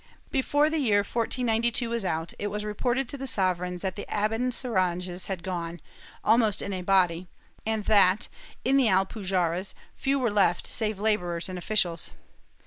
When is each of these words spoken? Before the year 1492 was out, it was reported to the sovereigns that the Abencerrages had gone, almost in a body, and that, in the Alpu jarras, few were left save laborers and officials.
Before 0.31 0.67
the 0.67 0.79
year 0.79 1.01
1492 1.01 1.87
was 1.87 2.03
out, 2.03 2.33
it 2.39 2.47
was 2.47 2.65
reported 2.65 3.07
to 3.07 3.19
the 3.19 3.27
sovereigns 3.27 3.83
that 3.83 3.95
the 3.95 4.07
Abencerrages 4.09 5.27
had 5.27 5.43
gone, 5.43 5.79
almost 6.23 6.63
in 6.63 6.73
a 6.73 6.81
body, 6.81 7.27
and 7.67 7.85
that, 7.85 8.27
in 8.65 8.77
the 8.77 8.87
Alpu 8.87 9.23
jarras, 9.23 9.75
few 9.93 10.17
were 10.17 10.31
left 10.31 10.65
save 10.65 10.99
laborers 10.99 11.49
and 11.49 11.59
officials. 11.59 12.09